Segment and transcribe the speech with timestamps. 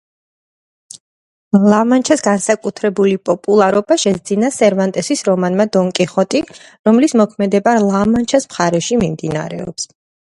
[1.73, 6.43] ლა-მანჩას განსაკუთრებული პოპულარობა შესძინა სერვანტესის რომანმა „დონ კიხოტი“,
[6.91, 9.89] რომლის მოქმედება ლა-მანჩას მხარეში მიმდინარეობს.